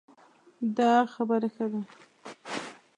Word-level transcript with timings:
دا 0.77 0.93
خبره 1.13 1.47
ښه 1.55 1.65
ده 1.71 1.81